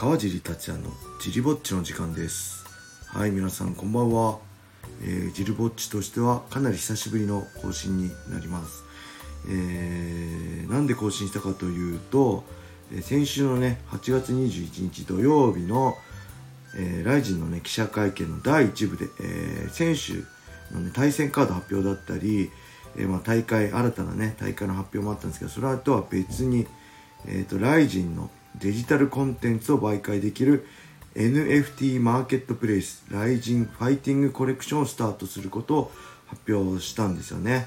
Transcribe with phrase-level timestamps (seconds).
[0.00, 2.64] 川尻達也のジリぼっちの時間です。
[3.08, 4.38] はい皆さんこんばんは、
[5.02, 8.84] えー、ジリぼっちとしてはかなり久しぶりの更新になります。
[9.50, 12.44] えー、なんで更新したかというと、
[12.94, 15.96] え先週のね8月21日土曜日の、
[16.76, 20.22] えー、ライジンのね記者会見の第1部で、えー、選手
[20.72, 22.52] の、ね、対戦カード発表だったり、
[22.96, 26.68] えーまあ、大会新たなね大会の発表もあったんですけどそれとは別に、
[27.26, 30.66] えーと、ライジンのデジタルコンテンツを媒介できる
[31.14, 35.92] NFT マーケットプレイスライジンファイティングコレクションをスタートすることを
[36.26, 37.66] 発表したんですよね。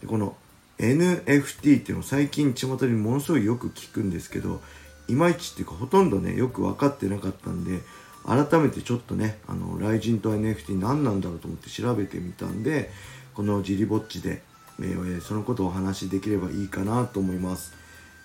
[0.00, 0.36] でこの
[0.78, 4.60] NFT っていうの最近巷にものすごいよく聞くんですけど
[5.08, 7.80] いまいちっていうかほとんどねよく分かってなかったんで
[8.24, 12.90] 改めてちょっとねあのライジンと NFT 何なんだろうと思って調べてみたんで
[13.34, 14.42] このジリぼっちで、
[14.80, 17.72] えー、そのことをお話しできればいいかなと思います。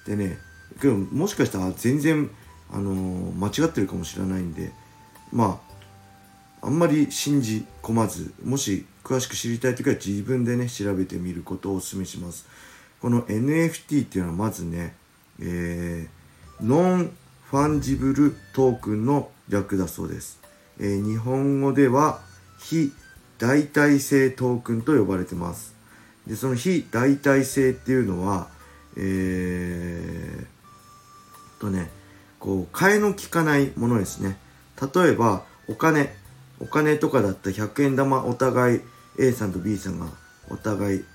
[0.06, 0.38] でね
[0.80, 2.30] けどもしかしたら全然、
[2.72, 4.72] あのー、間違ってるかもしれないんで
[5.32, 5.60] ま
[6.62, 12.48] ああんまり信じ込まずもし詳しく知りたい時は自分でね調べてみることをお勧めします。
[13.02, 14.96] この NFT っていうのはまずね、
[15.40, 20.42] えー、 non-fungible token の略だそうです、
[20.80, 22.20] えー、日本語では
[22.60, 22.92] 非
[23.38, 25.76] 代替性トークンと呼ばれてます。
[26.26, 28.50] でその非代替性っていうのは
[29.00, 30.46] えー、
[31.60, 31.90] とね
[32.40, 34.38] こう替えの利かないものですね。
[34.94, 36.16] 例えばお金。
[36.60, 38.82] お金とかだったら100円玉お互い
[39.20, 40.08] A さんと B さんが
[40.50, 41.06] お互い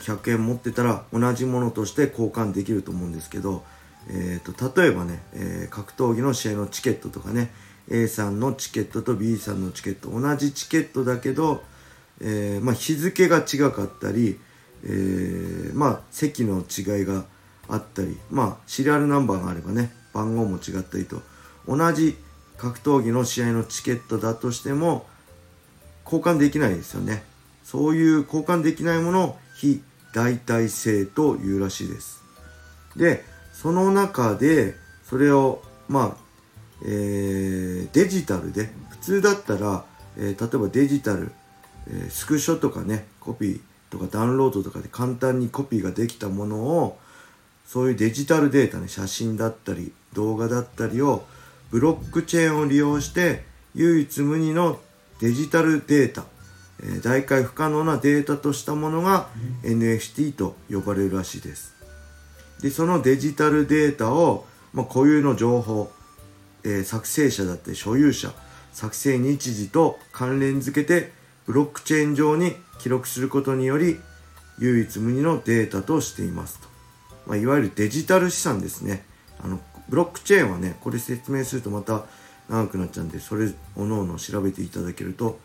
[0.00, 3.62] 100円持ってたら同じものとして交換できると思うんですけど
[4.08, 7.50] えーと、例えばね、えー、格闘技の試合のチケットとかね
[7.90, 11.62] A さんのチケットと B さんのチケット同じチケットだけど、
[12.20, 14.38] えー、まあ、日付が違かったり、
[14.84, 17.24] えー、まあ、席の違いが
[17.70, 21.22] あったり、まあ、シリアルナンバーがあればね番号も違ったりと
[21.66, 22.16] 同じ
[22.56, 25.06] 格闘技の試合のチケットだとしても
[26.04, 27.22] 交換できないですよね。
[27.62, 29.80] そういう交換できないものを非
[30.12, 32.20] 代替性というらしいです。
[32.96, 34.74] でその中で
[35.08, 36.16] それをまあ、
[36.84, 39.84] えー、デジタルで普通だったら、
[40.16, 41.32] えー、例えばデジタル、
[41.86, 46.98] えー、スクショとかねコピーとかダウンロードとかで簡単にコピーができたものを
[47.70, 51.24] そういうデジタルデータね写真だったり動画だったりを
[51.70, 53.44] ブロックチェーンを利用して
[53.76, 54.80] 唯一無二の
[55.20, 56.24] デジタルデータ、
[56.82, 59.28] えー、代替不可能なデータとしたものが
[59.62, 61.76] NFT と呼ばれるらしいです。
[62.60, 65.92] でそのデジタルデータを、まあ、固有の情報、
[66.64, 68.32] えー、作成者だって所有者
[68.72, 71.12] 作成日時と関連付けて
[71.46, 74.00] ブロックチェーン上に記録することにより
[74.58, 76.69] 唯一無二のデータとしていますと、
[77.26, 79.04] まあ、いわゆるデジタル資産ですね。
[79.42, 82.04] あのブロックチェーンはねこれ説明するとまた
[82.48, 85.38] 長くなっちゃうんでそれおのおの調べていただけると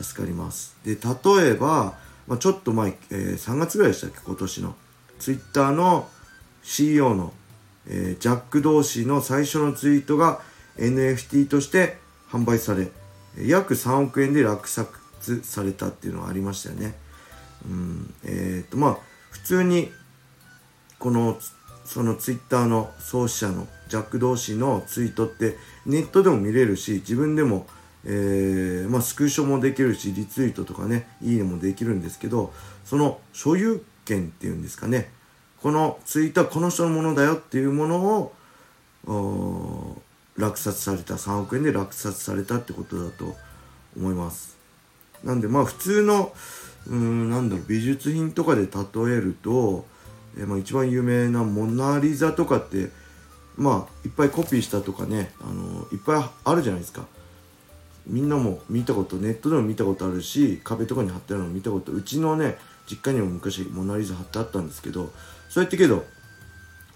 [0.00, 0.76] 助かります。
[0.84, 1.94] で例えば、
[2.26, 4.18] まあ、ちょっと前、えー、3月ぐらいでしたっけ？
[4.24, 4.74] 今年の。
[5.18, 6.08] ツイッターの
[6.62, 7.32] CEO の、
[7.86, 10.40] えー、ジャック・ドーシーの最初のツイートが
[10.76, 11.98] NFT として
[12.28, 12.90] 販売され
[13.38, 14.88] 約3億円で落札
[15.42, 16.94] されたっていうのがありましたよね。
[17.66, 18.98] うんえっ、ー、とまあ
[19.30, 19.90] 普通に
[21.04, 21.36] この
[21.84, 27.66] そのツイッターの創始者のジャック・ドーシーのツイートってネットでも見れるし自分でも、
[28.06, 32.54] えー、まあ、スクショもできるしリツイートとかねいいねもできるんですけど
[32.86, 35.10] その所有権っていうんですかね
[35.60, 38.32] このツイートはこの人のものだよっていうもの
[39.06, 40.00] を
[40.38, 43.36] 落札された3億円で落札されたってことだと
[43.94, 44.56] 思います。
[45.22, 46.32] なんでまあ普通の
[46.86, 48.68] うんなんだろう美術品とかで例
[49.12, 49.84] えると、
[50.38, 52.90] え、まあ、一番有名なモナ・リザとかって
[53.56, 57.06] まあいっぱいコピーしたとかねあのいっぱいあるじゃないですか
[58.06, 62.58] みんなも見たことネットでも見たことあるし壁とかに貼ってあるのも見たことうちのね
[62.90, 65.10] 実家にも昔モナ・リザ貼ってあったんですけど
[65.54, 66.04] そうやってけど、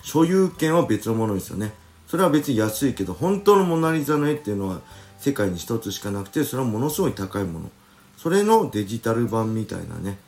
[0.03, 1.73] 所有権は別のものですよね。
[2.09, 4.81] それは別に安いけど、本当のモナリザの絵っていうのは
[5.21, 7.71] 世界に一つしかなくて、それはものすごい高いもの。
[8.17, 10.19] それのデジタル版みたいなね、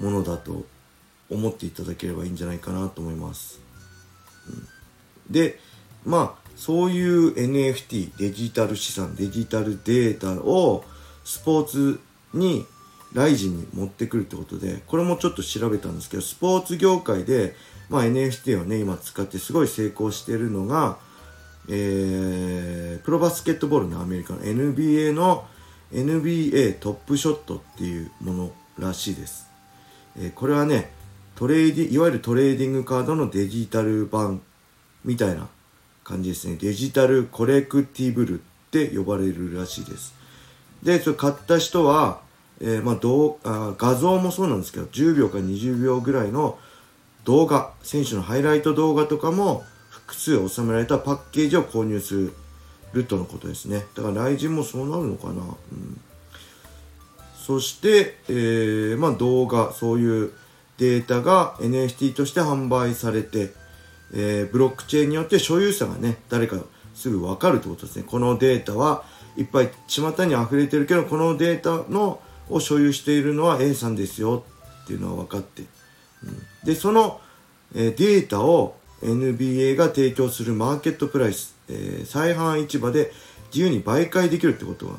[0.00, 0.66] ものだと
[1.30, 3.60] 思っていただければいいんじゃないかなと思います。
[4.48, 5.58] うん、で、
[6.04, 10.84] まあ、そういう NFT、デジタル資産、デジタルデータを
[11.24, 12.00] スポーツ
[12.34, 12.66] に
[13.12, 17.54] ライジンに持ってくるってことで、これもちょっと調べたんですけど、スポーツ業界で、
[17.88, 20.98] まあ、NFT をね、今使ってすごい成功してるのが、
[21.70, 25.46] えー、プロバスケットボールのアメリカの NBA の
[25.92, 29.46] NBA トップショットっていうものらしいです。
[30.16, 30.90] えー、これはね、
[31.38, 34.42] トレーディ、いわゆるトレーディングカードのデジタル版
[35.04, 35.46] みたいな
[36.02, 36.56] 感じですね。
[36.56, 38.42] digital collectible っ
[38.72, 40.16] て呼ばれるらしいです。
[40.82, 42.18] でそれ買った人は、
[42.60, 46.58] えー、まあ、どうあ画像もそうなんですけど10秒か20秒ぐらいの
[47.22, 52.32] 動画選手のハイライト動画とかも複数収められたパッケージを購入す
[52.92, 53.86] るとのことですね。
[53.94, 56.00] だから RIZIN もそうなるのかな、うん、
[57.36, 60.32] そして、えー、まあ、動画そういう
[60.78, 63.52] データが NFT として販売されて、
[64.14, 66.56] えー、ブロックチェーンによって所有者がね誰か
[66.94, 68.04] すぐ分かるってことですね。
[68.06, 69.04] このデータは
[69.36, 74.44] いっぱい巷に溢れてるけどこのデータのを所有しているのは A さんですよ
[74.84, 75.62] っていうのは分かって、
[76.24, 77.20] うん、でその、
[77.74, 83.12] えー、データを NBA が提供するマーケットプライス、えー、再販市場で
[83.52, 84.94] 自由に売買できるってことは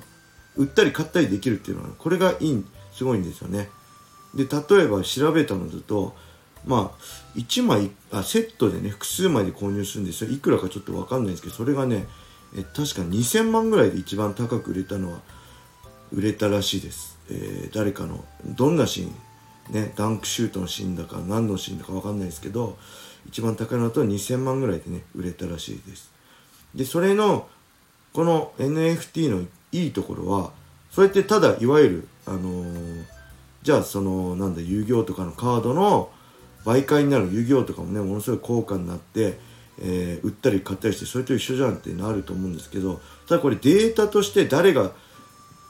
[0.55, 3.69] 売ったり買ったりできるっていうのはこれがいいすごいんですよね。
[4.35, 6.15] で例えば調べたのだと
[6.65, 7.03] まあ
[7.35, 10.31] 1枚あセットでね複数枚で購入するんですよ。
[10.31, 12.07] いくらかちょっと分かんないんですけどそれがね
[12.55, 15.19] え確か2000万ぐらいで一番高く売れたのは
[16.11, 22.77] 売れたらしいです、えー、誰かのどんなシーンねダンクシュートのシーンだか何のシーンだか分かんないですけど
[23.27, 26.11] 一番高いのだと2000万ぐらいでね売れたらしいです。
[26.73, 27.47] でそれの
[28.13, 30.51] この NFT のいいところは
[30.89, 33.05] それってただいわゆるあのー、
[33.61, 36.09] じゃあそのなんだ遊戯王とかのカードの
[36.65, 39.37] 媒介になる遊戯王とかもねものすごい高価になって、
[39.79, 44.91] えー、売ったり買ったりしてそれと一緒じゃんってなると思うんですけどただこれデータとして誰が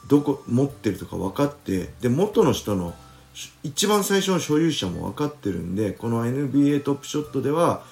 [0.08, 2.94] どこ持ってるとか分かってで元の人の
[3.62, 7.84] 一番最初の所有者も分かってるんでこの NBA トップショットでは、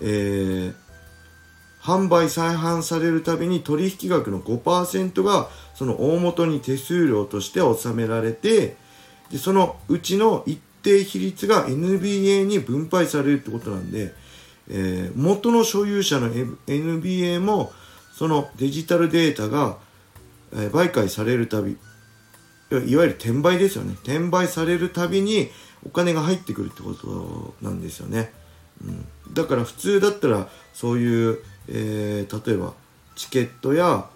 [0.00, 0.74] えー、
[1.80, 8.76] 販売再販されるたびに取引額の5%がその大元に手数料として納められて
[9.34, 14.14] でそのうちの一定比率が NBA に分配されるってことなんで、
[14.70, 17.72] えー、元の所有者の NBA も
[18.12, 19.78] そのデジタルデータが、
[20.52, 21.74] えー、売買されるたびい
[22.74, 23.94] わゆる転売ですよね。
[24.04, 25.50] 転売されるたびに
[25.84, 28.32] お金が入ってくるってことなんですよね、
[28.82, 31.38] うん、だから普通だったらそういう、
[31.68, 32.72] えー、例えば
[33.16, 34.06] チケットや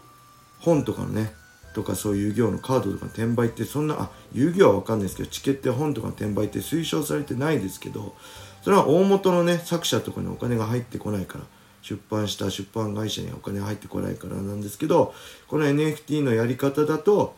[0.60, 1.32] 本とかのね
[1.78, 8.16] とかそういう遊戯王のカードとかの転売ってそんなあ遊戯王は分かんないですけどチケット本とかの転売って推奨されてないですけど
[8.62, 11.44] それは大元のね作者とかにお金が入ってこないから
[11.82, 15.14] 出版した出版会社にお金入ってこないからなんですけど
[15.46, 17.36] この NFT のやり方だと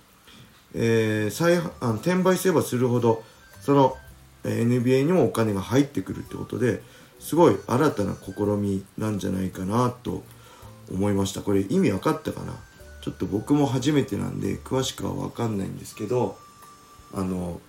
[0.74, 3.24] えー、再あの転売すればするほど
[3.60, 3.96] その、
[4.44, 6.80] NBA にもお金が入ってくるってことで
[7.18, 10.22] すごい新たな試みなんじゃないかなと
[10.90, 11.42] 思いました。
[11.42, 12.54] これ意味分かったかな？
[13.00, 16.36] ちょっと僕も初めてなんで詳しくは分かんないんですけど
[17.12, 17.60] あの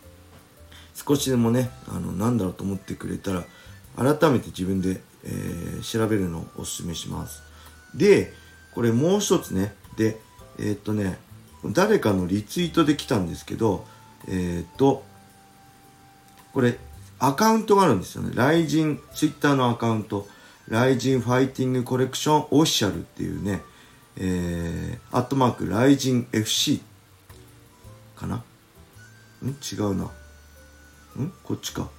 [0.94, 3.44] 少しでもねあのなんだろうと思ってくれたら
[3.95, 7.42] 改めて自分で、えー、調べるのをおすすめします
[7.95, 8.33] で
[8.74, 10.18] これもう一つねで
[10.60, 11.18] えー、っとね
[11.66, 13.86] 誰かのリツイートで来たんですけど、
[14.28, 15.04] えっ、と、
[16.54, 16.78] これ、
[17.19, 18.31] アカウントがあるんですよね。
[18.33, 20.28] ライジン、ツイッターのアカウント、
[20.68, 23.62] ライジンファイティングコレクションオフィシャルっていうね、
[24.23, 26.79] えー、アットマーク、ライジン FC
[28.15, 28.44] かな？
[29.44, 29.50] ん？
[29.50, 30.03] 違うな。
[30.03, 31.33] ん？
[31.44, 31.89] こっちか。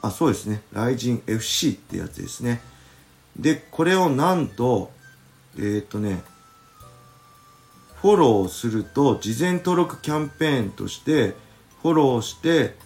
[0.00, 0.62] あ、そうですね。
[0.72, 2.62] ライジン FC ってやつですね。
[3.38, 4.90] で、これをなんと、
[5.58, 6.22] えっ、ー、とね、
[8.00, 11.34] フォローすると事前登録キャンペーンとして
[11.82, 12.76] フォローして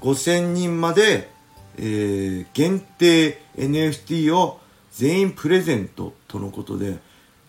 [0.00, 1.30] 5000人まで、
[1.78, 4.58] えー、限定 NFT を
[4.92, 6.98] 全員プレゼントとのことで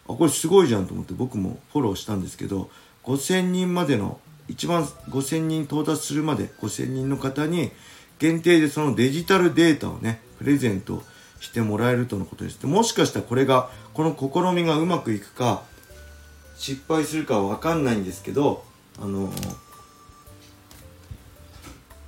[0.08, 2.70] あこれすごいじゃんと思って僕もフォローしたんですけど
[3.04, 7.72] 5000人までの一番5000人到達するまで5000人の方に
[8.20, 11.04] 限定でそのデジタルデータをねプレゼント
[11.40, 12.60] してもらえるとのことです。
[12.60, 15.64] でもしかしたらこれがこの試みがうまくいくか
[16.56, 18.64] 失敗するかは分かんないんですけど
[19.02, 19.30] あの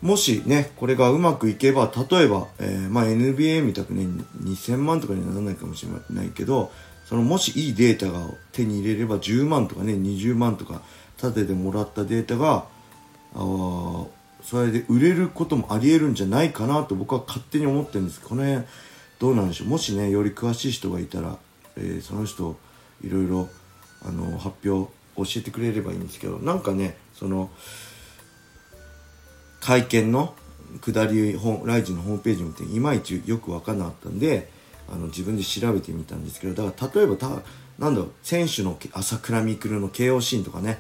[0.05, 4.05] もしねこれがうまくいけば例えば、えー、まあ、NBA みたくね
[4.43, 6.71] 2000万とかにならないかもしれないけど
[7.05, 10.83] そのもしいいデータが手に入れれば10万とかね20万とか
[11.17, 12.65] 縦でもらったデータが
[13.33, 14.05] あ
[14.43, 18.21] それで売れることもありえるんじゃないかなと僕は勝手に思ってるんです。
[18.21, 18.63] この辺
[19.17, 19.69] どうなんでしょう？
[19.69, 21.37] もしねより詳しい人がいたら、
[21.77, 22.55] えー、その人
[23.03, 23.49] いろいろ
[24.03, 27.49] あの発表教えてくれればいいんですけどなんかねその
[29.65, 30.35] 会見の
[30.81, 34.47] 下りライジのホームページもいまいちよく分からなかったんで
[34.87, 37.29] あの自分で調べてみたんですけどだから例えばた
[37.79, 40.77] なんだろう選手の朝倉未来の KO シーンとかね、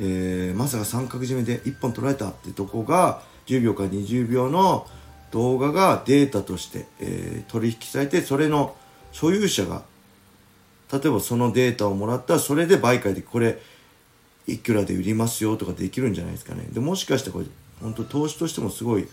[0.00, 4.86] えー、まさか三角締めで1本取られたってとこが10秒から20秒の、
[5.32, 8.76] 動画がデータとして、えー、取引されてそれの
[9.12, 9.82] 所有者が
[10.92, 13.58] 例えばそのデータをもらったらそれで売買でこれ
[14.46, 16.66] いくらで売りますよとかできるんじゃないですかね。
[16.70, 17.46] でもしかしてこれ
[17.82, 19.08] 本当投資としてもすごい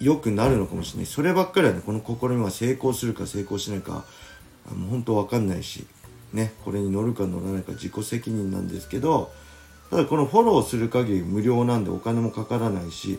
[0.00, 1.06] 良くなるのかもしれない。
[1.06, 4.04] そればっかりはねこの試みは成功するか成功しないか
[4.70, 5.86] もう本当わかんないし
[6.32, 9.32] ねこれに乗るか乗らないか自己責任なんですけど
[9.90, 13.18] ただこのフォローする限り無料なんでお金もかからないし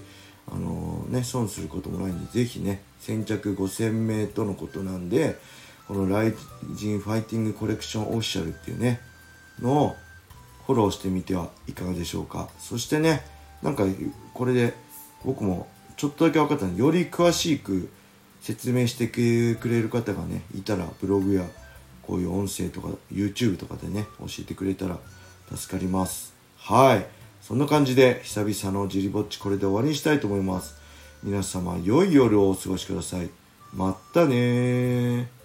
[0.51, 5.37] あのー、ね損することもないんで是非ね先着5000名とのことなんで
[5.87, 6.33] このライ
[6.75, 8.99] ジンファイティングコレクションオフィシャルっていうね
[9.61, 9.95] のを
[10.65, 12.49] フォローしてみてはいかがでしょうか。
[12.57, 13.25] そしてね
[13.63, 13.85] なんか
[14.33, 14.73] これで
[15.25, 17.89] 僕もちょっとだけ分かったのでより詳しく
[18.41, 21.45] 説明してくれる方がねいたらブログや
[22.01, 24.99] こういう音声とか YouTube とかでね教えてくれたら
[25.55, 26.33] 助かります。
[26.57, 27.05] はい。
[27.41, 30.75] そんな感じで久々のジリぼっちこれで終わりにしたいと思います。
[31.23, 33.29] 皆様良い夜をお過ごしください。
[33.73, 35.42] またね